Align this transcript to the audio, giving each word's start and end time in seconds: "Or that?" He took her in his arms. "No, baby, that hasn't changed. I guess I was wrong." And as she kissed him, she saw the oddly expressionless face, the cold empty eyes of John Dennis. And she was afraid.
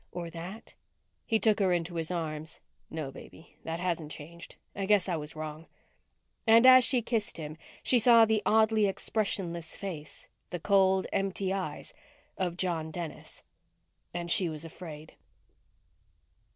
"Or 0.11 0.31
that?" 0.31 0.73
He 1.27 1.37
took 1.37 1.59
her 1.59 1.71
in 1.71 1.85
his 1.85 2.09
arms. 2.09 2.59
"No, 2.89 3.11
baby, 3.11 3.57
that 3.65 3.79
hasn't 3.79 4.11
changed. 4.11 4.55
I 4.75 4.87
guess 4.87 5.07
I 5.07 5.15
was 5.15 5.35
wrong." 5.35 5.67
And 6.47 6.65
as 6.65 6.83
she 6.83 7.03
kissed 7.03 7.37
him, 7.37 7.55
she 7.83 7.99
saw 7.99 8.25
the 8.25 8.41
oddly 8.43 8.87
expressionless 8.87 9.75
face, 9.75 10.27
the 10.49 10.59
cold 10.59 11.05
empty 11.13 11.53
eyes 11.53 11.93
of 12.35 12.57
John 12.57 12.89
Dennis. 12.89 13.43
And 14.11 14.31
she 14.31 14.49
was 14.49 14.65
afraid. 14.65 15.13